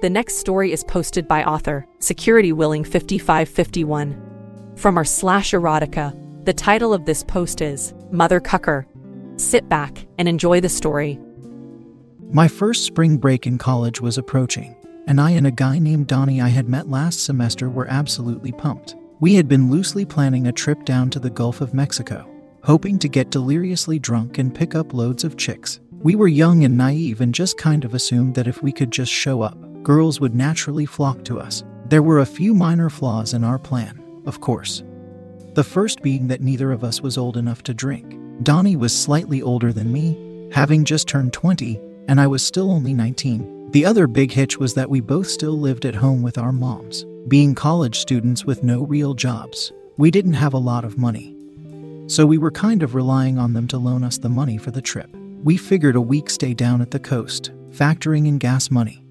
[0.00, 4.74] The next story is posted by author Security Willing 5551.
[4.76, 8.86] From our slash erotica, the title of this post is Mother Cucker.
[9.40, 11.18] Sit back and enjoy the story.
[12.30, 14.76] My first spring break in college was approaching,
[15.08, 18.94] and I and a guy named Donnie I had met last semester were absolutely pumped.
[19.18, 22.24] We had been loosely planning a trip down to the Gulf of Mexico,
[22.62, 25.80] hoping to get deliriously drunk and pick up loads of chicks.
[25.90, 29.10] We were young and naive and just kind of assumed that if we could just
[29.10, 31.64] show up, girls would naturally flock to us.
[31.86, 34.82] There were a few minor flaws in our plan, of course.
[35.54, 38.16] The first being that neither of us was old enough to drink.
[38.42, 42.94] Donnie was slightly older than me, having just turned 20, and I was still only
[42.94, 43.70] 19.
[43.72, 47.04] The other big hitch was that we both still lived at home with our moms.
[47.26, 51.34] Being college students with no real jobs, we didn't have a lot of money.
[52.06, 54.80] So we were kind of relying on them to loan us the money for the
[54.80, 55.14] trip.
[55.42, 59.04] We figured a week stay down at the coast, factoring in gas money.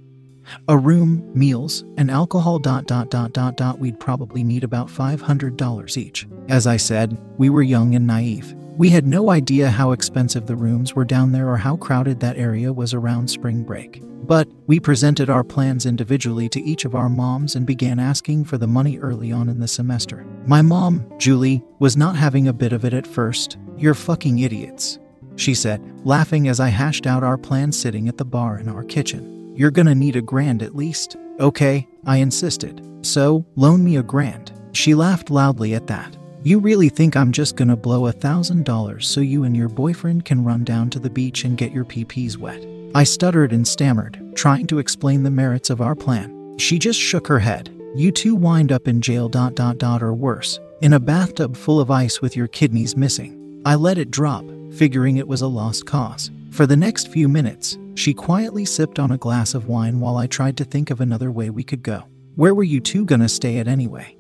[0.68, 5.98] A room, meals, and alcohol dot dot dot dot dot we'd probably need about $500
[5.98, 6.28] each.
[6.50, 8.56] As I said, we were young and naive.
[8.78, 12.38] We had no idea how expensive the rooms were down there or how crowded that
[12.38, 14.04] area was around spring break.
[14.28, 18.58] But we presented our plans individually to each of our moms and began asking for
[18.58, 20.26] the money early on in the semester.
[20.46, 23.58] My mom, Julie, was not having a bit of it at first.
[23.78, 25.00] You're fucking idiots,
[25.38, 28.84] she said, laughing as I hashed out our plan sitting at the bar in our
[28.84, 29.37] kitchen.
[29.58, 31.16] You're gonna need a grand at least.
[31.40, 32.88] Okay, I insisted.
[33.02, 34.52] So, loan me a grand.
[34.72, 36.16] She laughed loudly at that.
[36.44, 40.26] You really think I'm just gonna blow a thousand dollars so you and your boyfriend
[40.26, 42.64] can run down to the beach and get your PPs wet?
[42.94, 46.56] I stuttered and stammered, trying to explain the merits of our plan.
[46.60, 47.74] She just shook her head.
[47.96, 51.80] You two wind up in jail dot dot dot or worse, in a bathtub full
[51.80, 53.64] of ice with your kidneys missing.
[53.66, 56.30] I let it drop, figuring it was a lost cause.
[56.58, 60.26] For the next few minutes, she quietly sipped on a glass of wine while I
[60.26, 62.06] tried to think of another way we could go.
[62.34, 64.18] Where were you two gonna stay at anyway?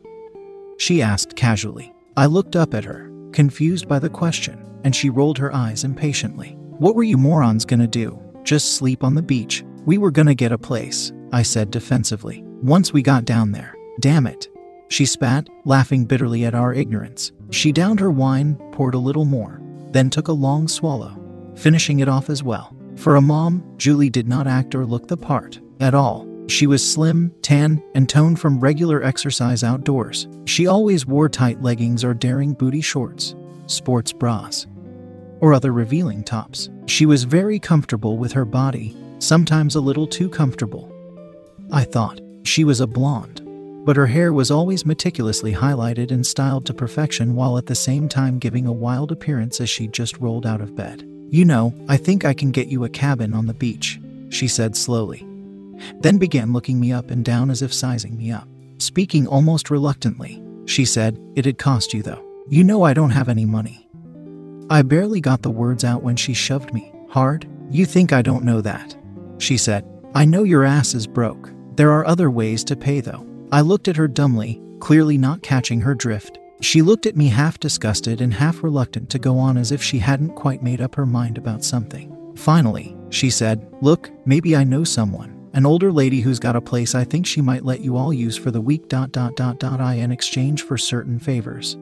[0.77, 1.91] She asked casually.
[2.15, 6.49] I looked up at her, confused by the question, and she rolled her eyes impatiently.
[6.77, 8.19] What were you morons gonna do?
[8.43, 9.65] Just sleep on the beach?
[9.87, 12.43] We were gonna get a place, I said defensively.
[12.61, 13.73] Once we got down there.
[13.99, 14.47] Damn it.
[14.89, 17.31] She spat, laughing bitterly at our ignorance.
[17.49, 19.59] She downed her wine, poured a little more,
[19.89, 21.17] then took a long swallow
[21.57, 22.75] finishing it off as well.
[22.95, 26.27] For a mom, Julie did not act or look the part at all.
[26.47, 30.27] She was slim, tan, and toned from regular exercise outdoors.
[30.45, 33.35] She always wore tight leggings or daring booty shorts,
[33.67, 34.65] sports bras,
[35.41, 36.69] or other revealing tops.
[36.85, 40.91] She was very comfortable with her body, sometimes a little too comfortable.
[41.71, 43.41] I thought she was a blonde,
[43.85, 48.07] but her hair was always meticulously highlighted and styled to perfection while at the same
[48.07, 51.05] time giving a wild appearance as she just rolled out of bed.
[51.29, 53.99] You know, I think I can get you a cabin on the beach,
[54.29, 55.27] she said slowly,
[55.99, 58.47] then began looking me up and down as if sizing me up.
[58.77, 62.23] Speaking almost reluctantly, she said, It had cost you though.
[62.47, 63.89] You know I don't have any money.
[64.69, 67.47] I barely got the words out when she shoved me hard.
[67.71, 68.95] You think I don't know that?
[69.37, 69.85] She said,
[70.15, 71.51] I know your ass is broke.
[71.75, 73.25] There are other ways to pay though.
[73.51, 76.39] I looked at her dumbly, clearly not catching her drift.
[76.59, 79.99] She looked at me half disgusted and half reluctant to go on as if she
[79.99, 82.13] hadn't quite made up her mind about something.
[82.35, 85.49] Finally, she said, Look, maybe I know someone.
[85.53, 88.37] An older lady who's got a place I think she might let you all use
[88.37, 91.77] for the week dot dot dot dot I in exchange for certain favors.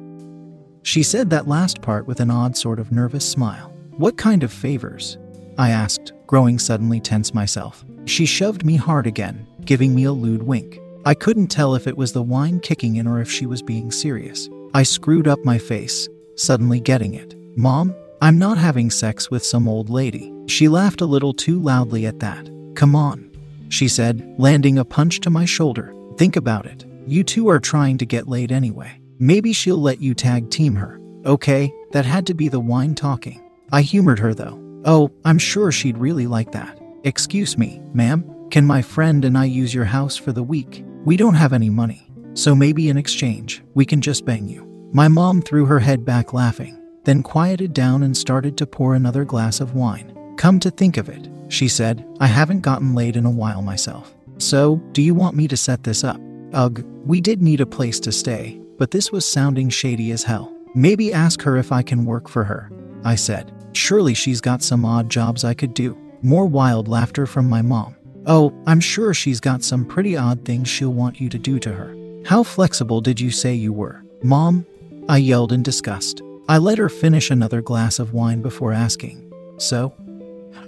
[0.83, 3.73] She said that last part with an odd sort of nervous smile.
[3.97, 5.17] What kind of favors?
[5.57, 7.83] I asked, growing suddenly tense myself.
[8.05, 10.79] She shoved me hard again, giving me a lewd wink.
[11.05, 13.91] I couldn't tell if it was the wine kicking in or if she was being
[13.91, 14.49] serious.
[14.75, 17.33] I screwed up my face, suddenly getting it.
[17.55, 20.33] Mom, I'm not having sex with some old lady.
[20.47, 22.49] She laughed a little too loudly at that.
[22.75, 23.31] Come on,
[23.69, 25.95] she said, landing a punch to my shoulder.
[26.17, 26.83] Think about it.
[27.07, 28.99] You two are trying to get laid anyway.
[29.17, 30.99] Maybe she'll let you tag team her.
[31.25, 33.41] Okay, that had to be the wine talking.
[33.71, 34.59] I humored her though.
[34.83, 36.77] Oh, I'm sure she'd really like that.
[37.05, 40.83] Excuse me, ma'am, can my friend and I use your house for the week?
[41.05, 42.04] We don't have any money,
[42.35, 44.63] so maybe in exchange, we can just bang you.
[44.93, 49.25] My mom threw her head back laughing, then quieted down and started to pour another
[49.25, 50.15] glass of wine.
[50.37, 54.13] Come to think of it, she said, I haven't gotten laid in a while myself.
[54.37, 56.19] So, do you want me to set this up?
[56.53, 60.53] Ugh, we did need a place to stay, but this was sounding shady as hell.
[60.73, 62.69] Maybe ask her if I can work for her,
[63.05, 63.53] I said.
[63.73, 65.97] Surely she's got some odd jobs I could do.
[66.21, 67.95] More wild laughter from my mom.
[68.25, 71.71] Oh, I'm sure she's got some pretty odd things she'll want you to do to
[71.71, 71.95] her.
[72.25, 74.03] How flexible did you say you were?
[74.23, 74.65] Mom?
[75.07, 76.23] I yelled in disgust.
[76.49, 79.31] I let her finish another glass of wine before asking.
[79.57, 79.93] So?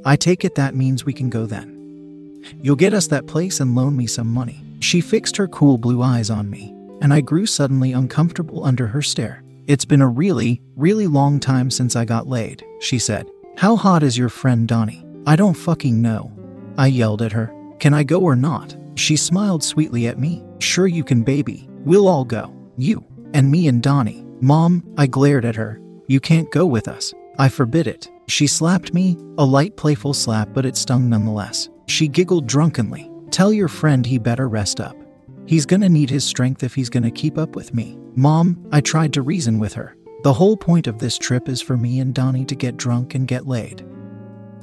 [0.05, 2.43] I take it that means we can go then.
[2.61, 4.63] You'll get us that place and loan me some money.
[4.81, 9.01] She fixed her cool blue eyes on me, and I grew suddenly uncomfortable under her
[9.01, 9.43] stare.
[9.65, 13.27] It's been a really, really long time since I got laid, she said.
[13.57, 15.03] How hot is your friend Donnie?
[15.25, 16.31] I don't fucking know.
[16.77, 17.51] I yelled at her.
[17.79, 18.75] Can I go or not?
[18.97, 20.43] She smiled sweetly at me.
[20.59, 21.69] Sure, you can, baby.
[21.85, 22.53] We'll all go.
[22.77, 24.25] You, and me and Donnie.
[24.41, 25.79] Mom, I glared at her.
[26.07, 27.13] You can't go with us.
[27.37, 28.09] I forbid it.
[28.27, 31.69] She slapped me, a light, playful slap, but it stung nonetheless.
[31.87, 33.09] She giggled drunkenly.
[33.29, 34.97] Tell your friend he better rest up.
[35.45, 37.97] He's gonna need his strength if he's gonna keep up with me.
[38.15, 39.95] Mom, I tried to reason with her.
[40.23, 43.27] The whole point of this trip is for me and Donnie to get drunk and
[43.27, 43.85] get laid.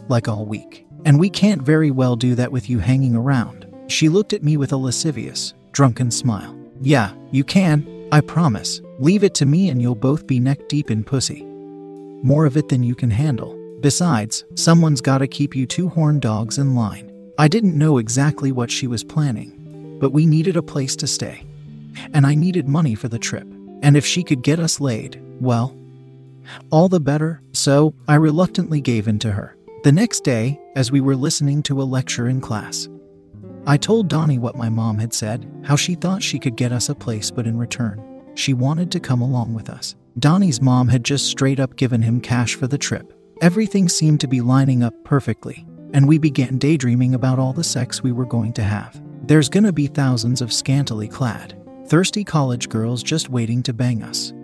[0.08, 0.86] Like all week.
[1.04, 3.63] And we can't very well do that with you hanging around.
[3.86, 6.56] She looked at me with a lascivious, drunken smile.
[6.80, 8.80] Yeah, you can, I promise.
[8.98, 11.44] Leave it to me and you'll both be neck deep in pussy.
[12.22, 13.58] More of it than you can handle.
[13.80, 17.12] Besides, someone's gotta keep you two horn dogs in line.
[17.36, 21.44] I didn't know exactly what she was planning, but we needed a place to stay.
[22.12, 23.46] And I needed money for the trip.
[23.82, 25.76] And if she could get us laid, well,
[26.70, 29.56] all the better, so I reluctantly gave in to her.
[29.82, 32.88] The next day, as we were listening to a lecture in class,
[33.66, 36.90] I told Donnie what my mom had said, how she thought she could get us
[36.90, 39.94] a place, but in return, she wanted to come along with us.
[40.18, 43.18] Donnie's mom had just straight up given him cash for the trip.
[43.40, 48.02] Everything seemed to be lining up perfectly, and we began daydreaming about all the sex
[48.02, 49.00] we were going to have.
[49.22, 51.56] There's gonna be thousands of scantily clad,
[51.86, 54.34] thirsty college girls just waiting to bang us.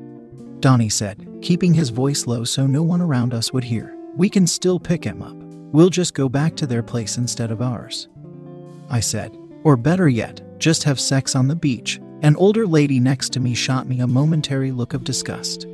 [0.60, 3.96] Donnie said, keeping his voice low so no one around us would hear.
[4.16, 5.36] We can still pick him up.
[5.72, 8.08] We'll just go back to their place instead of ours.
[8.90, 12.00] I said, or better yet, just have sex on the beach.
[12.22, 15.66] An older lady next to me shot me a momentary look of disgust,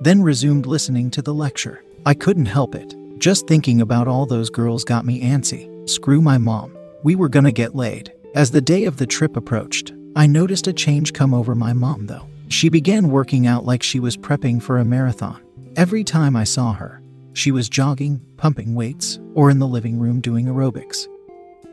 [0.00, 1.82] then resumed listening to the lecture.
[2.06, 2.94] I couldn't help it.
[3.18, 5.88] Just thinking about all those girls got me antsy.
[5.88, 6.76] Screw my mom.
[7.02, 8.12] We were gonna get laid.
[8.34, 12.06] As the day of the trip approached, I noticed a change come over my mom,
[12.06, 12.26] though.
[12.48, 15.40] She began working out like she was prepping for a marathon.
[15.76, 17.00] Every time I saw her,
[17.32, 21.08] she was jogging, pumping weights, or in the living room doing aerobics.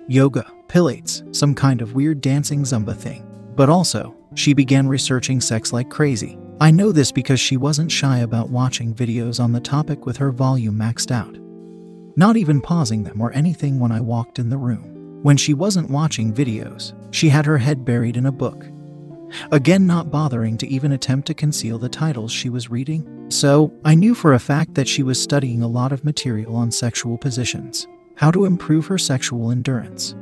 [0.07, 3.27] Yoga, pilates, some kind of weird dancing Zumba thing.
[3.55, 6.37] But also, she began researching sex like crazy.
[6.61, 10.31] I know this because she wasn't shy about watching videos on the topic with her
[10.31, 11.37] volume maxed out.
[12.15, 15.19] Not even pausing them or anything when I walked in the room.
[15.23, 18.65] When she wasn't watching videos, she had her head buried in a book.
[19.51, 23.29] Again, not bothering to even attempt to conceal the titles she was reading.
[23.29, 26.71] So, I knew for a fact that she was studying a lot of material on
[26.71, 30.15] sexual positions, how to improve her sexual endurance,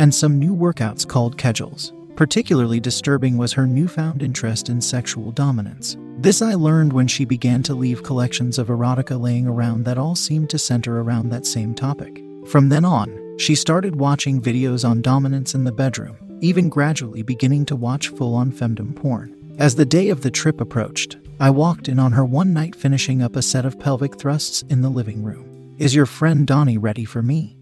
[0.00, 1.92] and some new workouts called Kegels.
[2.16, 5.98] Particularly disturbing was her newfound interest in sexual dominance.
[6.16, 10.14] This I learned when she began to leave collections of erotica laying around that all
[10.14, 12.22] seemed to center around that same topic.
[12.46, 17.66] From then on, she started watching videos on dominance in the bedroom, even gradually beginning
[17.66, 19.54] to watch full on femdom porn.
[19.58, 23.20] As the day of the trip approached, I walked in on her one night finishing
[23.20, 25.74] up a set of pelvic thrusts in the living room.
[25.76, 27.59] Is your friend Donnie ready for me?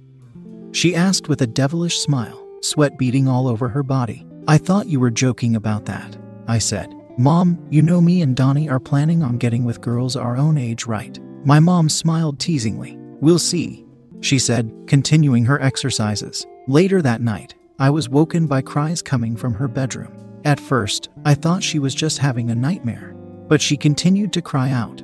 [0.73, 4.27] She asked with a devilish smile, sweat beading all over her body.
[4.47, 6.95] I thought you were joking about that, I said.
[7.19, 10.87] Mom, you know me and Donnie are planning on getting with girls our own age,
[10.87, 11.19] right?
[11.45, 12.97] My mom smiled teasingly.
[13.21, 13.85] We'll see,
[14.21, 16.47] she said, continuing her exercises.
[16.67, 20.13] Later that night, I was woken by cries coming from her bedroom.
[20.45, 23.15] At first, I thought she was just having a nightmare,
[23.49, 25.03] but she continued to cry out.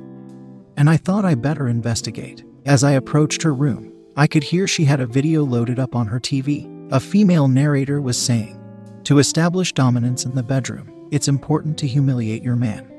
[0.77, 2.43] And I thought I better investigate.
[2.65, 6.07] As I approached her room, I could hear she had a video loaded up on
[6.07, 6.71] her TV.
[6.91, 8.61] A female narrator was saying,
[9.03, 12.89] to establish dominance in the bedroom, it's important to humiliate your man.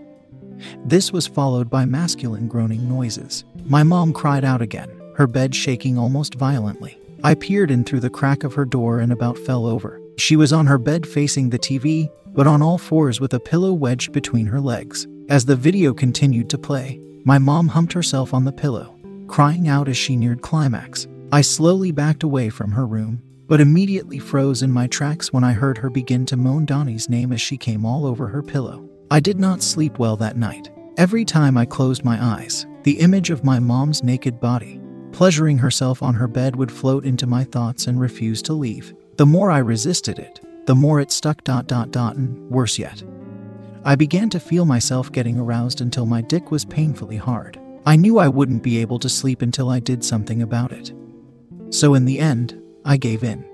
[0.84, 3.44] This was followed by masculine groaning noises.
[3.64, 7.00] My mom cried out again, her bed shaking almost violently.
[7.24, 10.00] I peered in through the crack of her door and about fell over.
[10.18, 13.72] She was on her bed facing the TV, but on all fours with a pillow
[13.72, 15.06] wedged between her legs.
[15.28, 18.95] As the video continued to play, my mom humped herself on the pillow,
[19.28, 21.06] crying out as she neared climax.
[21.32, 25.52] I slowly backed away from her room, but immediately froze in my tracks when I
[25.52, 28.88] heard her begin to moan Donnie's name as she came all over her pillow.
[29.10, 30.70] I did not sleep well that night.
[30.96, 34.80] Every time I closed my eyes, the image of my mom's naked body,
[35.12, 38.94] pleasuring herself on her bed, would float into my thoughts and refuse to leave.
[39.16, 43.02] The more I resisted it, the more it stuck dot dot dot and worse yet.
[43.84, 47.60] I began to feel myself getting aroused until my dick was painfully hard.
[47.86, 50.92] I knew I wouldn't be able to sleep until I did something about it.
[51.70, 53.48] So in the end, I gave in.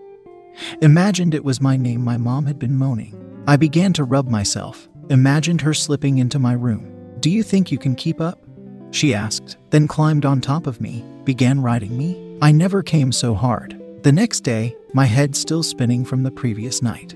[0.81, 3.15] Imagined it was my name my mom had been moaning.
[3.47, 7.19] I began to rub myself, imagined her slipping into my room.
[7.21, 8.43] Do you think you can keep up?
[8.91, 12.39] She asked, then climbed on top of me, began riding me.
[12.41, 13.79] I never came so hard.
[14.03, 17.15] The next day, my head still spinning from the previous night.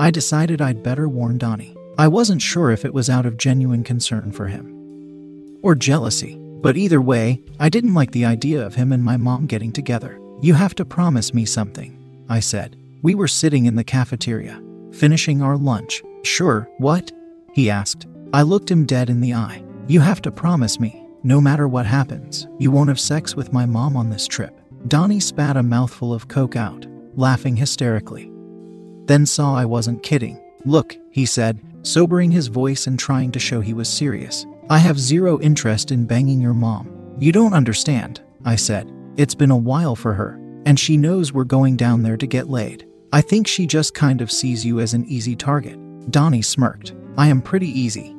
[0.00, 1.76] I decided I'd better warn Donnie.
[1.96, 4.73] I wasn't sure if it was out of genuine concern for him
[5.64, 9.46] or jealousy, but either way, I didn't like the idea of him and my mom
[9.46, 10.20] getting together.
[10.42, 12.76] You have to promise me something, I said.
[13.02, 16.02] We were sitting in the cafeteria, finishing our lunch.
[16.22, 17.10] Sure, what?
[17.54, 18.06] He asked.
[18.34, 19.64] I looked him dead in the eye.
[19.88, 23.64] You have to promise me, no matter what happens, you won't have sex with my
[23.64, 24.60] mom on this trip.
[24.88, 28.30] Donnie spat a mouthful of coke out, laughing hysterically.
[29.06, 30.38] Then saw I wasn't kidding.
[30.66, 34.44] Look, he said, sobering his voice and trying to show he was serious.
[34.70, 37.16] I have zero interest in banging your mom.
[37.18, 38.90] You don't understand, I said.
[39.18, 42.48] It's been a while for her, and she knows we're going down there to get
[42.48, 42.88] laid.
[43.12, 45.78] I think she just kind of sees you as an easy target.
[46.10, 46.94] Donnie smirked.
[47.18, 48.16] I am pretty easy.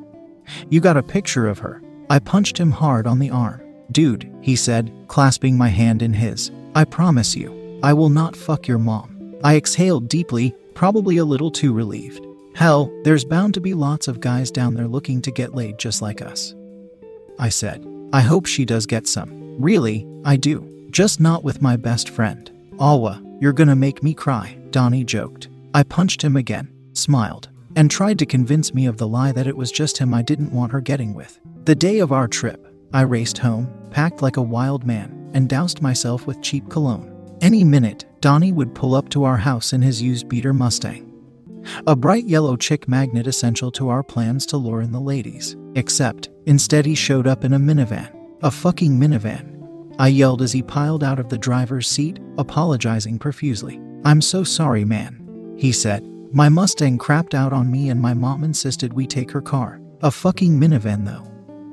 [0.70, 1.82] You got a picture of her.
[2.08, 3.60] I punched him hard on the arm.
[3.90, 6.52] Dude, he said, clasping my hand in his.
[6.76, 9.34] I promise you, I will not fuck your mom.
[9.42, 12.25] I exhaled deeply, probably a little too relieved.
[12.56, 16.00] Hell, there's bound to be lots of guys down there looking to get laid just
[16.00, 16.54] like us.
[17.38, 19.60] I said, I hope she does get some.
[19.60, 20.88] Really, I do.
[20.90, 22.50] Just not with my best friend.
[22.78, 25.50] Alwa, you're gonna make me cry, Donnie joked.
[25.74, 29.56] I punched him again, smiled, and tried to convince me of the lie that it
[29.58, 31.38] was just him I didn't want her getting with.
[31.66, 35.82] The day of our trip, I raced home, packed like a wild man, and doused
[35.82, 37.12] myself with cheap cologne.
[37.42, 41.05] Any minute, Donnie would pull up to our house in his used beater Mustang.
[41.86, 45.56] A bright yellow chick magnet essential to our plans to lure in the ladies.
[45.74, 48.12] Except, instead, he showed up in a minivan.
[48.42, 49.94] A fucking minivan.
[49.98, 53.80] I yelled as he piled out of the driver's seat, apologizing profusely.
[54.04, 56.04] I'm so sorry, man, he said.
[56.32, 59.80] My Mustang crapped out on me, and my mom insisted we take her car.
[60.02, 61.26] A fucking minivan, though.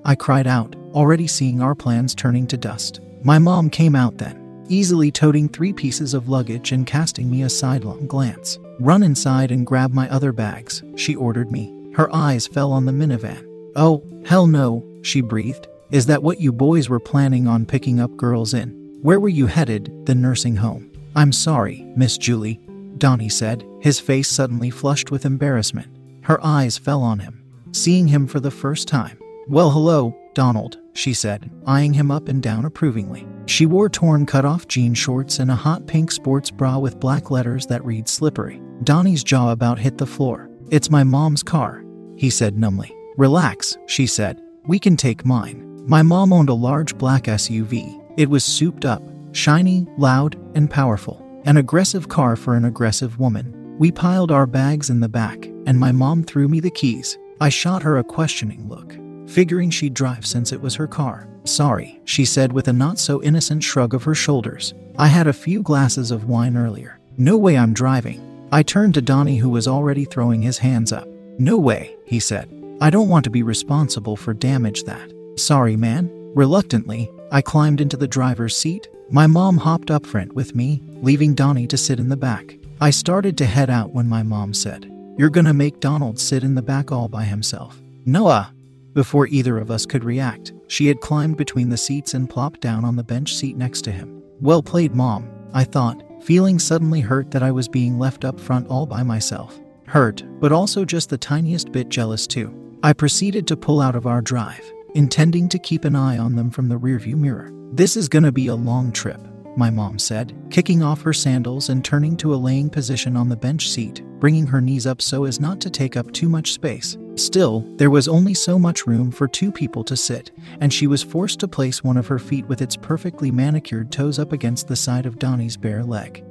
[0.05, 3.01] I cried out, already seeing our plans turning to dust.
[3.23, 7.50] My mom came out then, easily toting three pieces of luggage and casting me a
[7.50, 8.60] sidelong glance.
[8.79, 11.74] Run inside and grab my other bags, she ordered me.
[11.93, 13.48] Her eyes fell on the minivan.
[13.75, 15.67] Oh, hell no, she breathed.
[15.91, 18.72] Is that what you boys were planning on picking up girls in?
[19.01, 20.05] Where were you headed?
[20.05, 20.91] The nursing home.
[21.15, 22.60] I'm sorry, Miss Julie,
[22.98, 25.88] Donnie said, his face suddenly flushed with embarrassment.
[26.22, 27.43] Her eyes fell on him,
[27.74, 29.20] seeing him for the first time.
[29.48, 33.27] Well, hello, Donald, she said, eyeing him up and down approvingly.
[33.45, 37.29] She wore torn cut off jean shorts and a hot pink sports bra with black
[37.29, 38.62] letters that read slippery.
[38.83, 40.50] Donnie's jaw about hit the floor.
[40.69, 41.83] It's my mom's car,
[42.15, 42.95] he said numbly.
[43.17, 44.41] Relax, she said.
[44.65, 45.69] We can take mine.
[45.88, 48.01] My mom owned a large black SUV.
[48.17, 51.21] It was souped up, shiny, loud, and powerful.
[51.45, 53.77] An aggressive car for an aggressive woman.
[53.77, 57.17] We piled our bags in the back, and my mom threw me the keys.
[57.41, 58.95] I shot her a questioning look,
[59.34, 61.28] figuring she'd drive since it was her car.
[61.44, 64.74] Sorry, she said with a not so innocent shrug of her shoulders.
[64.98, 67.00] I had a few glasses of wine earlier.
[67.18, 68.48] No way I'm driving.
[68.52, 71.08] I turned to Donnie, who was already throwing his hands up.
[71.40, 72.48] No way, he said.
[72.80, 75.12] I don't want to be responsible for damage that.
[75.36, 76.12] Sorry, man.
[76.36, 78.88] Reluctantly, I climbed into the driver's seat.
[79.10, 82.56] My mom hopped up front with me, leaving Donnie to sit in the back.
[82.80, 86.54] I started to head out when my mom said, You're gonna make Donald sit in
[86.54, 87.82] the back all by himself.
[88.06, 88.54] Noah!
[88.93, 92.85] Before either of us could react, she had climbed between the seats and plopped down
[92.85, 94.21] on the bench seat next to him.
[94.39, 98.67] Well played, Mom, I thought, feeling suddenly hurt that I was being left up front
[98.67, 99.59] all by myself.
[99.88, 102.53] Hurt, but also just the tiniest bit jealous too.
[102.83, 106.51] I proceeded to pull out of our drive, intending to keep an eye on them
[106.51, 107.51] from the rearview mirror.
[107.71, 109.19] This is gonna be a long trip,
[109.57, 113.36] my mom said, kicking off her sandals and turning to a laying position on the
[113.36, 116.98] bench seat, bringing her knees up so as not to take up too much space.
[117.15, 120.31] Still, there was only so much room for two people to sit,
[120.62, 124.17] and she was forced to place one of her feet with its perfectly manicured toes
[124.17, 126.24] up against the side of Donnie's bare leg.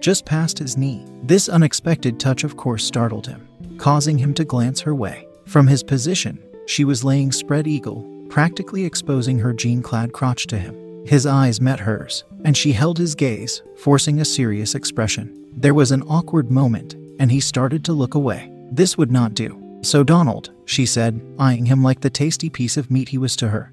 [0.00, 1.04] just past his knee.
[1.24, 3.48] This unexpected touch, of course, startled him,
[3.78, 5.26] causing him to glance her way.
[5.46, 10.58] From his position, she was laying spread eagle, practically exposing her jean clad crotch to
[10.58, 10.76] him.
[11.06, 15.46] His eyes met hers, and she held his gaze, forcing a serious expression.
[15.52, 18.50] There was an awkward moment, and he started to look away.
[18.72, 19.62] This would not do.
[19.82, 23.48] So, Donald, she said, eyeing him like the tasty piece of meat he was to
[23.48, 23.72] her.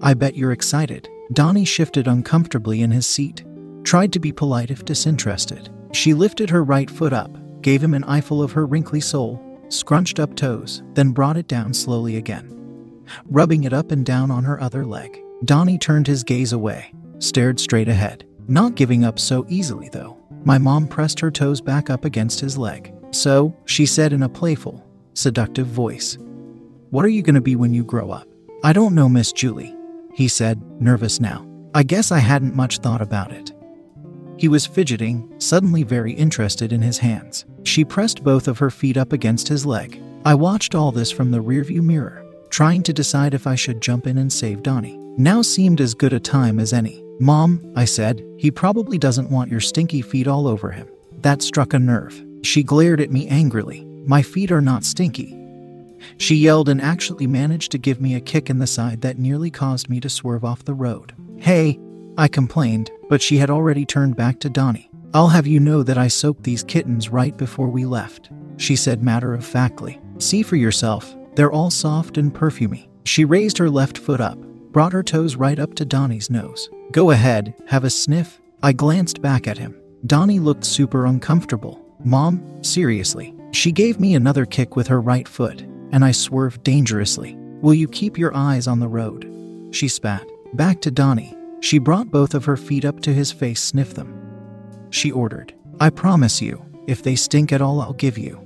[0.00, 1.06] I bet you're excited.
[1.34, 3.44] Donnie shifted uncomfortably in his seat,
[3.84, 5.68] tried to be polite if disinterested.
[5.92, 9.38] She lifted her right foot up, gave him an eyeful of her wrinkly sole,
[9.68, 14.44] scrunched up toes, then brought it down slowly again, rubbing it up and down on
[14.44, 15.22] her other leg.
[15.44, 20.16] Donnie turned his gaze away, stared straight ahead, not giving up so easily though.
[20.44, 22.92] My mom pressed her toes back up against his leg.
[23.10, 26.18] So, she said in a playful, seductive voice,
[26.90, 28.28] What are you going to be when you grow up?
[28.64, 29.76] I don't know, Miss Julie,
[30.12, 31.46] he said, nervous now.
[31.74, 33.52] I guess I hadn't much thought about it.
[34.36, 37.44] He was fidgeting, suddenly very interested in his hands.
[37.64, 40.02] She pressed both of her feet up against his leg.
[40.24, 44.06] I watched all this from the rearview mirror, trying to decide if I should jump
[44.06, 44.98] in and save Donnie.
[45.20, 47.02] Now seemed as good a time as any.
[47.18, 50.86] Mom, I said, he probably doesn't want your stinky feet all over him.
[51.22, 52.24] That struck a nerve.
[52.44, 53.84] She glared at me angrily.
[54.06, 55.36] My feet are not stinky.
[56.18, 59.50] She yelled and actually managed to give me a kick in the side that nearly
[59.50, 61.12] caused me to swerve off the road.
[61.36, 61.80] Hey,
[62.16, 64.88] I complained, but she had already turned back to Donnie.
[65.14, 69.02] I'll have you know that I soaked these kittens right before we left, she said
[69.02, 70.00] matter of factly.
[70.18, 72.86] See for yourself, they're all soft and perfumy.
[73.04, 74.38] She raised her left foot up,
[74.72, 76.68] brought her toes right up to Donnie's nose.
[76.92, 78.40] Go ahead, have a sniff.
[78.62, 79.80] I glanced back at him.
[80.06, 81.84] Donnie looked super uncomfortable.
[82.04, 83.34] Mom, seriously.
[83.52, 87.34] She gave me another kick with her right foot, and I swerved dangerously.
[87.60, 89.28] Will you keep your eyes on the road?
[89.72, 90.26] She spat.
[90.54, 91.34] Back to Donnie.
[91.60, 94.14] She brought both of her feet up to his face, sniffed them.
[94.90, 98.40] She ordered, I promise you, if they stink at all, I'll give you.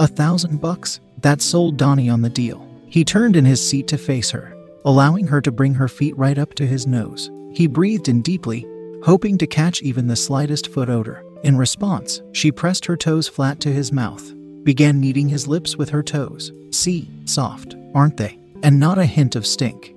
[0.00, 1.00] A thousand bucks?
[1.18, 2.66] That sold Donnie on the deal.
[2.86, 4.53] He turned in his seat to face her,
[4.84, 7.30] allowing her to bring her feet right up to his nose.
[7.52, 8.66] He breathed in deeply,
[9.02, 11.24] hoping to catch even the slightest foot odor.
[11.42, 14.32] In response, she pressed her toes flat to his mouth,
[14.64, 16.52] began kneading his lips with her toes.
[16.70, 18.38] See, soft, aren't they?
[18.62, 19.94] And not a hint of stink.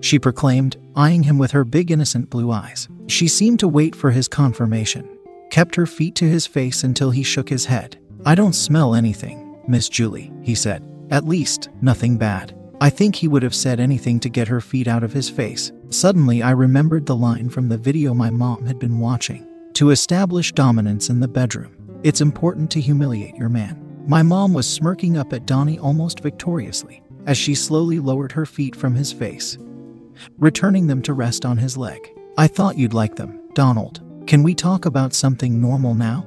[0.00, 2.88] She proclaimed, eyeing him with her big innocent blue eyes.
[3.08, 5.08] She seemed to wait for his confirmation,
[5.50, 7.98] kept her feet to his face until he shook his head.
[8.24, 10.82] I don't smell anything, Miss Julie, he said.
[11.10, 12.54] At least, nothing bad.
[12.82, 15.70] I think he would have said anything to get her feet out of his face.
[15.90, 19.46] Suddenly, I remembered the line from the video my mom had been watching.
[19.74, 24.02] To establish dominance in the bedroom, it's important to humiliate your man.
[24.06, 28.74] My mom was smirking up at Donnie almost victoriously as she slowly lowered her feet
[28.74, 29.58] from his face,
[30.38, 32.00] returning them to rest on his leg.
[32.38, 34.00] I thought you'd like them, Donald.
[34.26, 36.26] Can we talk about something normal now?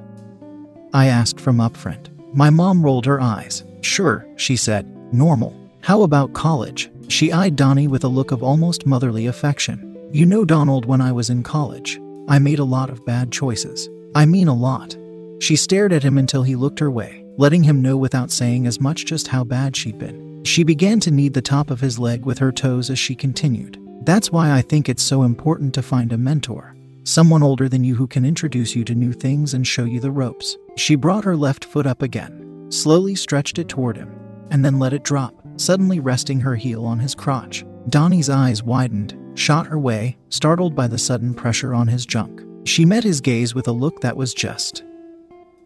[0.92, 2.10] I asked from up front.
[2.32, 3.64] My mom rolled her eyes.
[3.80, 4.86] Sure, she said.
[5.12, 5.63] Normal.
[5.84, 6.90] How about college?
[7.08, 10.08] She eyed Donnie with a look of almost motherly affection.
[10.10, 13.90] You know, Donald, when I was in college, I made a lot of bad choices.
[14.14, 14.96] I mean, a lot.
[15.40, 18.80] She stared at him until he looked her way, letting him know without saying as
[18.80, 20.42] much just how bad she'd been.
[20.44, 23.78] She began to knead the top of his leg with her toes as she continued.
[24.06, 26.74] That's why I think it's so important to find a mentor.
[27.02, 30.10] Someone older than you who can introduce you to new things and show you the
[30.10, 30.56] ropes.
[30.76, 34.18] She brought her left foot up again, slowly stretched it toward him,
[34.50, 37.64] and then let it drop suddenly resting her heel on his crotch.
[37.88, 42.42] Donnie's eyes widened, shot her way, startled by the sudden pressure on his junk.
[42.66, 44.84] She met his gaze with a look that was just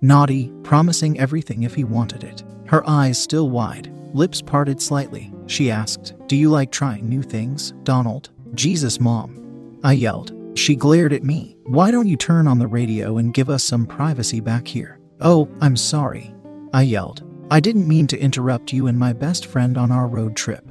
[0.00, 2.44] naughty, promising everything if he wanted it.
[2.66, 7.72] Her eyes still wide, lips parted slightly, she asked, Do you like trying new things,
[7.82, 8.30] Donald?
[8.54, 9.78] Jesus, Mom.
[9.82, 10.32] I yelled.
[10.58, 11.56] She glared at me.
[11.64, 14.98] Why don't you turn on the radio and give us some privacy back here?
[15.20, 16.34] Oh, I'm sorry.
[16.72, 17.22] I yelled.
[17.50, 20.62] I didn't mean to interrupt you and my best friend on our road trip.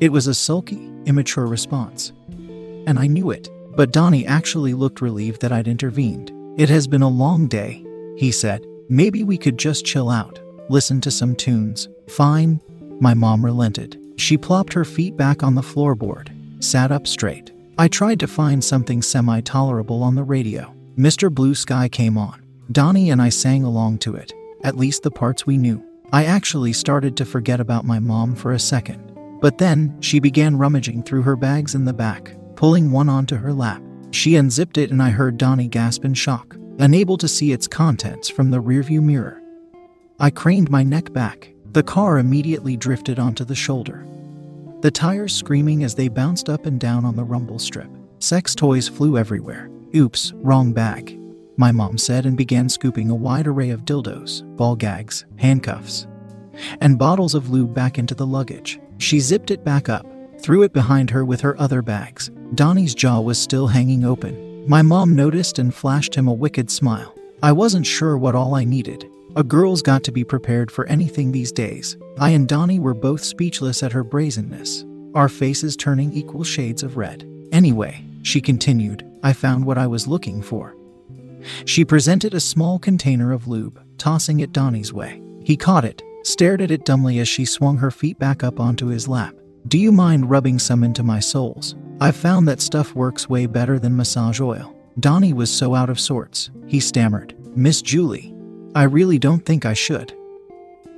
[0.00, 2.12] It was a sulky, immature response.
[2.86, 6.30] And I knew it, but Donnie actually looked relieved that I'd intervened.
[6.60, 7.82] It has been a long day,
[8.18, 8.66] he said.
[8.90, 11.88] Maybe we could just chill out, listen to some tunes.
[12.08, 12.60] Fine,
[13.00, 13.98] my mom relented.
[14.16, 16.28] She plopped her feet back on the floorboard,
[16.62, 17.50] sat up straight.
[17.78, 20.74] I tried to find something semi tolerable on the radio.
[20.98, 21.32] Mr.
[21.32, 22.42] Blue Sky came on.
[22.72, 25.84] Donnie and I sang along to it at least the parts we knew.
[26.12, 29.12] I actually started to forget about my mom for a second.
[29.40, 33.52] But then, she began rummaging through her bags in the back, pulling one onto her
[33.52, 33.82] lap.
[34.10, 38.28] She unzipped it, and I heard Donnie gasp in shock, unable to see its contents
[38.28, 39.40] from the rearview mirror.
[40.18, 41.52] I craned my neck back.
[41.72, 44.04] The car immediately drifted onto the shoulder,
[44.80, 47.90] the tires screaming as they bounced up and down on the rumble strip.
[48.20, 49.68] Sex toys flew everywhere.
[49.94, 51.17] Oops, wrong bag.
[51.58, 56.06] My mom said and began scooping a wide array of dildos, ball gags, handcuffs,
[56.80, 58.78] and bottles of lube back into the luggage.
[58.98, 60.06] She zipped it back up,
[60.40, 62.30] threw it behind her with her other bags.
[62.54, 64.68] Donnie's jaw was still hanging open.
[64.68, 67.12] My mom noticed and flashed him a wicked smile.
[67.42, 69.04] I wasn't sure what all I needed.
[69.34, 71.96] A girl's got to be prepared for anything these days.
[72.18, 76.96] I and Donnie were both speechless at her brazenness, our faces turning equal shades of
[76.96, 77.28] red.
[77.50, 80.77] Anyway, she continued, I found what I was looking for.
[81.64, 85.22] She presented a small container of lube, tossing it Donnie's way.
[85.42, 88.86] He caught it, stared at it dumbly as she swung her feet back up onto
[88.86, 89.34] his lap.
[89.66, 91.74] Do you mind rubbing some into my soles?
[92.00, 94.74] I've found that stuff works way better than massage oil.
[95.00, 96.50] Donnie was so out of sorts.
[96.66, 98.34] He stammered, Miss Julie,
[98.74, 100.14] I really don't think I should.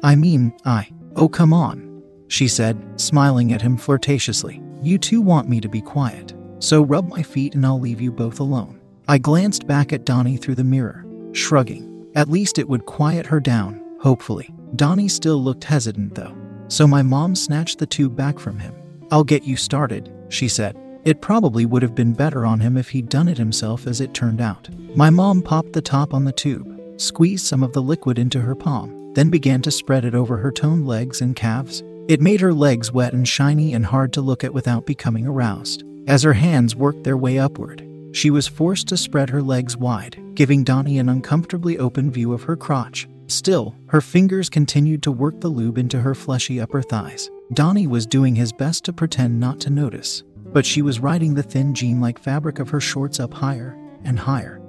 [0.02, 0.90] I mean, I.
[1.16, 4.62] Oh, come on, she said, smiling at him flirtatiously.
[4.82, 8.10] You two want me to be quiet, so rub my feet and I'll leave you
[8.12, 8.79] both alone.
[9.10, 12.06] I glanced back at Donnie through the mirror, shrugging.
[12.14, 14.54] At least it would quiet her down, hopefully.
[14.76, 16.32] Donnie still looked hesitant, though,
[16.68, 18.72] so my mom snatched the tube back from him.
[19.10, 20.76] I'll get you started, she said.
[21.04, 24.14] It probably would have been better on him if he'd done it himself, as it
[24.14, 24.68] turned out.
[24.94, 28.54] My mom popped the top on the tube, squeezed some of the liquid into her
[28.54, 31.82] palm, then began to spread it over her toned legs and calves.
[32.06, 35.82] It made her legs wet and shiny and hard to look at without becoming aroused.
[36.06, 40.20] As her hands worked their way upward, she was forced to spread her legs wide,
[40.34, 43.08] giving Donnie an uncomfortably open view of her crotch.
[43.28, 47.30] Still, her fingers continued to work the lube into her fleshy upper thighs.
[47.52, 51.42] Donnie was doing his best to pretend not to notice, but she was riding the
[51.42, 54.60] thin jean like fabric of her shorts up higher and higher,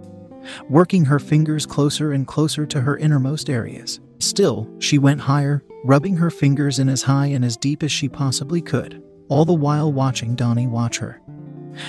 [0.70, 4.00] working her fingers closer and closer to her innermost areas.
[4.20, 8.08] Still, she went higher, rubbing her fingers in as high and as deep as she
[8.08, 11.21] possibly could, all the while watching Donnie watch her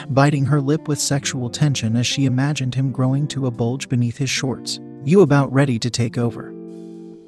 [0.09, 4.19] biting her lip with sexual tension as she imagined him growing to a bulge beneath
[4.19, 4.81] his shorts.
[5.05, 6.55] You about ready to take over?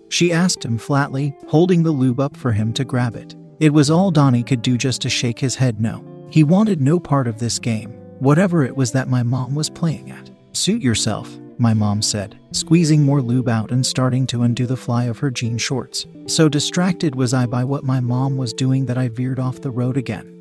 [0.09, 3.35] She asked him flatly, holding the lube up for him to grab it.
[3.61, 6.05] It was all Donnie could do just to shake his head no.
[6.31, 10.11] He wanted no part of this game, whatever it was that my mom was playing
[10.11, 10.31] at.
[10.53, 15.05] Suit yourself, my mom said, squeezing more lube out and starting to undo the fly
[15.05, 16.07] of her jean shorts.
[16.27, 19.71] So distracted was I by what my mom was doing that I veered off the
[19.71, 20.34] road again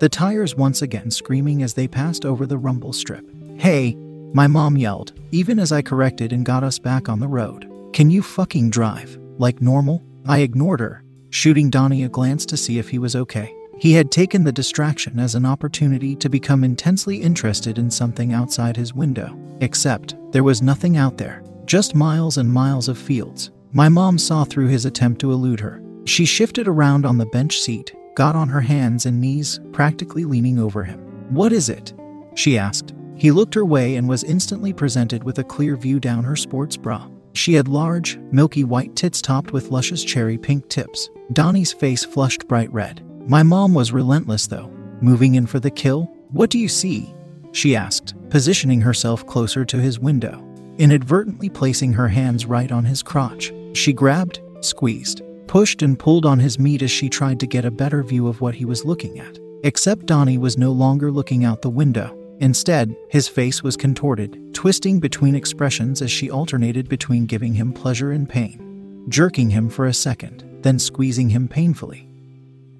[0.00, 3.24] the tires once again screaming as they passed over the rumble strip.
[3.56, 3.94] Hey,
[4.32, 7.70] my mom yelled, even as I corrected and got us back on the road.
[7.92, 9.18] Can you fucking drive?
[9.38, 10.02] Like normal?
[10.26, 13.54] I ignored her, shooting Donnie a glance to see if he was okay.
[13.78, 18.76] He had taken the distraction as an opportunity to become intensely interested in something outside
[18.76, 19.38] his window.
[19.60, 23.50] Except, there was nothing out there, just miles and miles of fields.
[23.72, 25.82] My mom saw through his attempt to elude her.
[26.04, 30.58] She shifted around on the bench seat, got on her hands and knees, practically leaning
[30.58, 31.00] over him.
[31.30, 31.92] What is it?
[32.34, 32.94] she asked.
[33.16, 36.76] He looked her way and was instantly presented with a clear view down her sports
[36.76, 37.08] bra.
[37.32, 41.10] She had large, milky white tits topped with luscious cherry pink tips.
[41.32, 43.02] Donnie's face flushed bright red.
[43.28, 44.68] My mom was relentless, though,
[45.00, 46.04] moving in for the kill.
[46.30, 47.14] What do you see?
[47.52, 50.44] she asked, positioning herself closer to his window,
[50.78, 53.52] inadvertently placing her hands right on his crotch.
[53.74, 57.70] She grabbed, squeezed, pushed and pulled on his meat as she tried to get a
[57.70, 59.38] better view of what he was looking at.
[59.62, 62.16] Except Donnie was no longer looking out the window.
[62.40, 68.12] Instead, his face was contorted, twisting between expressions as she alternated between giving him pleasure
[68.12, 72.08] and pain, jerking him for a second, then squeezing him painfully,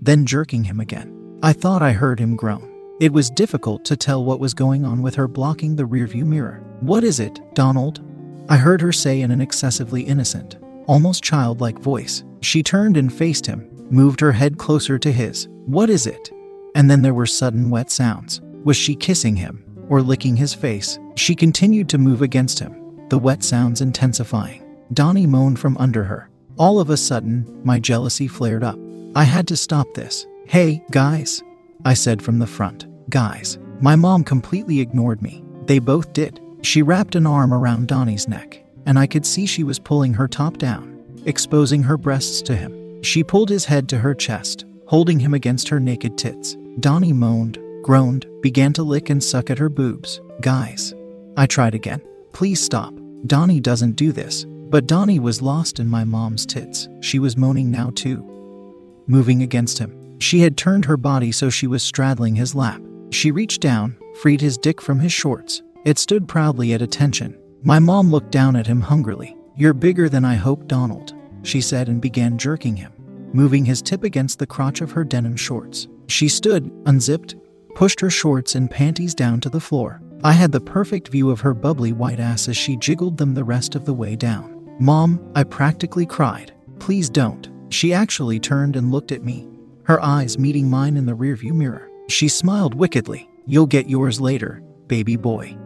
[0.03, 1.39] then jerking him again.
[1.43, 2.71] I thought I heard him groan.
[3.01, 6.63] It was difficult to tell what was going on with her blocking the rearview mirror.
[6.81, 8.01] What is it, Donald?
[8.49, 12.25] I heard her say in an excessively innocent, almost childlike voice.
[12.41, 15.49] She turned and faced him, moved her head closer to his.
[15.67, 16.31] What is it?
[16.75, 18.41] And then there were sudden wet sounds.
[18.65, 20.99] Was she kissing him or licking his face?
[21.17, 24.63] She continued to move against him, the wet sounds intensifying.
[24.93, 26.31] Donnie moaned from under her.
[26.57, 28.79] All of a sudden, my jealousy flared up.
[29.15, 30.27] I had to stop this.
[30.47, 31.43] Hey, guys,
[31.85, 32.87] I said from the front.
[33.11, 33.59] Guys.
[33.81, 35.45] My mom completely ignored me.
[35.67, 36.41] They both did.
[36.63, 40.29] She wrapped an arm around Donnie's neck, and I could see she was pulling her
[40.29, 40.95] top down
[41.27, 43.03] exposing her breasts to him.
[43.03, 46.57] She pulled his head to her chest, holding him against her naked tits.
[46.81, 50.21] Donnie moaned, groaned, began to lick and suck at her boobs.
[50.41, 50.95] Guys.
[51.37, 52.01] I tried again.
[52.33, 52.95] Please stop.
[53.27, 54.45] Donnie doesn't do this.
[54.45, 56.89] But Donnie was lost in my mom's tits.
[57.01, 59.03] She was moaning now too.
[59.07, 60.19] Moving against him.
[60.19, 62.81] She had turned her body so she was straddling his lap.
[63.11, 65.63] She reached down, freed his dick from his shorts.
[65.85, 67.39] It stood proudly at attention.
[67.67, 69.39] My mom looked down at him hungrily.
[69.57, 72.93] You're bigger than I hoped, Donald, she said and began jerking him,
[73.33, 75.89] moving his tip against the crotch of her denim shorts.
[76.07, 77.37] She stood, unzipped,
[77.75, 80.03] pushed her shorts and panties down to the floor.
[80.23, 83.45] I had the perfect view of her bubbly white ass as she jiggled them the
[83.45, 84.77] rest of the way down.
[84.79, 86.53] Mom, I practically cried.
[86.81, 87.49] Please don't.
[87.71, 89.49] She actually turned and looked at me,
[89.85, 91.89] her eyes meeting mine in the rearview mirror.
[92.09, 93.31] She smiled wickedly.
[93.47, 95.57] You'll get yours later, baby boy.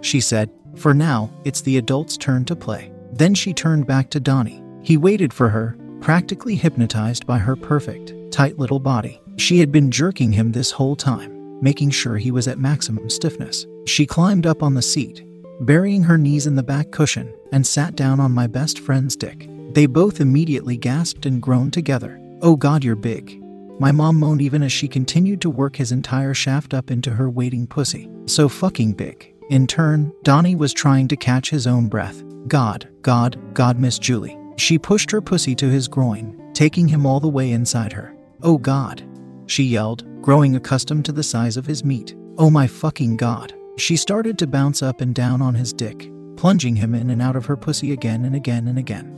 [0.00, 2.92] She said, For now, it's the adult's turn to play.
[3.12, 4.62] Then she turned back to Donnie.
[4.82, 9.20] He waited for her, practically hypnotized by her perfect, tight little body.
[9.36, 13.66] She had been jerking him this whole time, making sure he was at maximum stiffness.
[13.86, 15.24] She climbed up on the seat,
[15.60, 19.48] burying her knees in the back cushion, and sat down on my best friend's dick.
[19.72, 22.20] They both immediately gasped and groaned together.
[22.42, 23.40] Oh God, you're big.
[23.78, 27.28] My mom moaned even as she continued to work his entire shaft up into her
[27.28, 28.08] waiting pussy.
[28.26, 29.35] So fucking big.
[29.48, 32.24] In turn, Donnie was trying to catch his own breath.
[32.48, 34.36] God, God, God, Miss Julie.
[34.56, 38.16] She pushed her pussy to his groin, taking him all the way inside her.
[38.42, 39.06] Oh God,
[39.46, 42.16] she yelled, growing accustomed to the size of his meat.
[42.38, 43.54] Oh my fucking God.
[43.76, 47.36] She started to bounce up and down on his dick, plunging him in and out
[47.36, 49.12] of her pussy again and again and again.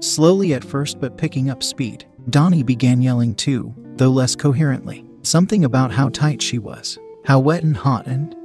[0.00, 5.04] Slowly at first, but picking up speed, Donnie began yelling too, though less coherently.
[5.22, 8.36] Something about how tight she was, how wet and hot and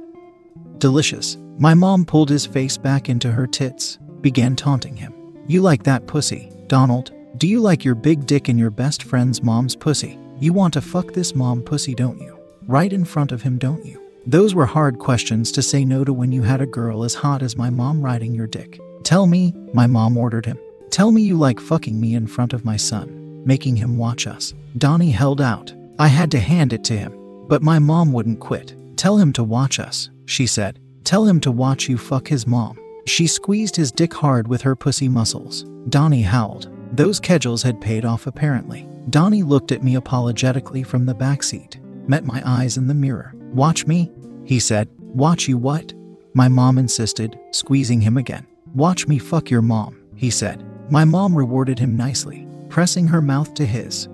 [0.82, 1.36] delicious.
[1.58, 5.14] My mom pulled his face back into her tits, began taunting him.
[5.46, 7.12] You like that pussy, Donald?
[7.36, 10.18] Do you like your big dick in your best friend's mom's pussy?
[10.40, 12.36] You want to fuck this mom pussy, don't you?
[12.66, 14.02] Right in front of him, don't you?
[14.26, 17.42] Those were hard questions to say no to when you had a girl as hot
[17.42, 18.80] as my mom riding your dick.
[19.04, 20.58] Tell me, my mom ordered him.
[20.90, 24.52] Tell me you like fucking me in front of my son, making him watch us.
[24.78, 25.72] Donnie held out.
[26.00, 27.12] I had to hand it to him,
[27.46, 28.74] but my mom wouldn't quit.
[28.96, 30.78] Tell him to watch us, she said.
[31.04, 32.78] Tell him to watch you fuck his mom.
[33.06, 35.64] She squeezed his dick hard with her pussy muscles.
[35.88, 36.70] Donnie howled.
[36.92, 38.88] Those Kegels had paid off apparently.
[39.10, 43.34] Donnie looked at me apologetically from the back seat, met my eyes in the mirror.
[43.52, 44.12] Watch me,
[44.44, 44.88] he said.
[44.98, 45.92] Watch you what?
[46.34, 48.46] My mom insisted, squeezing him again.
[48.74, 50.64] Watch me fuck your mom, he said.
[50.90, 54.08] My mom rewarded him nicely, pressing her mouth to his,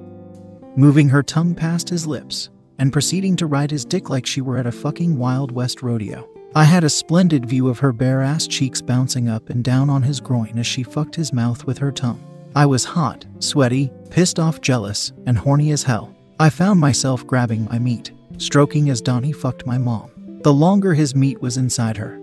[0.77, 4.59] moving her tongue past his lips, and proceeding to ride his dick like she were
[4.59, 6.29] at a fucking Wild West rodeo.
[6.55, 10.03] I had a splendid view of her bare ass cheeks bouncing up and down on
[10.03, 12.23] his groin as she fucked his mouth with her tongue.
[12.57, 16.15] I was hot, sweaty, pissed off, jealous, and horny as hell.
[16.41, 20.11] I found myself grabbing my meat, stroking as Donnie fucked my mom.
[20.43, 22.19] The longer his meat was inside her,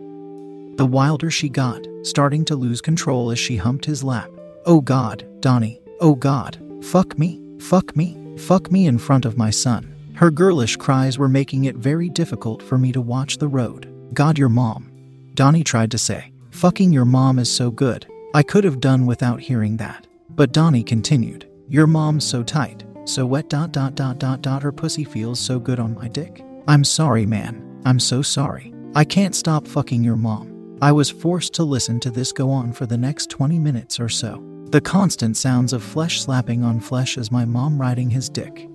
[0.78, 4.30] the wilder she got, starting to lose control as she humped his lap.
[4.66, 9.50] Oh God, Donnie, oh God, fuck me, fuck me, fuck me in front of my
[9.52, 9.95] son.
[10.16, 13.94] Her girlish cries were making it very difficult for me to watch the road.
[14.14, 14.90] God, your mom.
[15.34, 18.08] Donnie tried to say, Fucking your mom is so good.
[18.34, 20.08] I could have done without hearing that.
[20.30, 24.72] But Donnie continued, Your mom's so tight, so wet dot dot dot dot dot her
[24.72, 26.46] pussy feels so good on my dick.
[26.66, 27.82] I'm sorry, man.
[27.84, 28.74] I'm so sorry.
[28.96, 30.78] I can't stop fucking your mom.
[30.82, 34.08] I was forced to listen to this go on for the next 20 minutes or
[34.08, 34.42] so.
[34.70, 38.70] The constant sounds of flesh slapping on flesh as my mom riding his dick,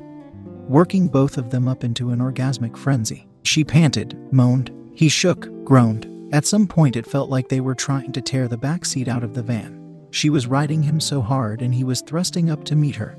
[0.70, 3.26] working both of them up into an orgasmic frenzy.
[3.42, 6.06] She panted, moaned, he shook, groaned.
[6.32, 9.24] At some point, it felt like they were trying to tear the back seat out
[9.24, 9.76] of the van.
[10.12, 13.16] She was riding him so hard, and he was thrusting up to meet her,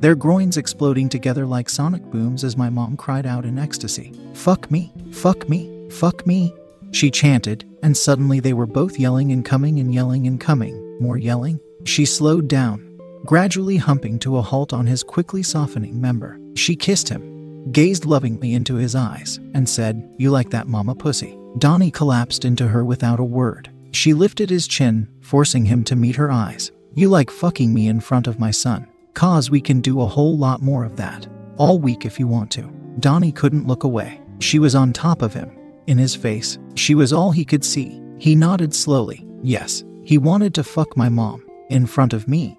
[0.00, 4.12] their groins exploding together like sonic booms as my mom cried out in ecstasy.
[4.34, 6.54] Fuck me, fuck me, fuck me,
[6.92, 10.80] she chanted, and suddenly they were both yelling and coming and yelling and coming.
[11.00, 11.60] More yelling.
[11.84, 12.93] She slowed down,
[13.24, 16.38] gradually humping to a halt on his quickly softening member.
[16.54, 21.38] She kissed him, gazed lovingly into his eyes, and said, You like that mama pussy.
[21.58, 23.70] Donnie collapsed into her without a word.
[23.92, 26.72] She lifted his chin, forcing him to meet her eyes.
[26.94, 28.88] You like fucking me in front of my son.
[29.14, 31.26] Cause we can do a whole lot more of that.
[31.56, 32.62] All week if you want to.
[32.98, 34.20] Donnie couldn't look away.
[34.40, 35.50] She was on top of him.
[35.86, 38.00] In his face, she was all he could see.
[38.18, 39.26] He nodded slowly.
[39.42, 41.46] Yes, he wanted to fuck my mom.
[41.70, 42.58] In front of me.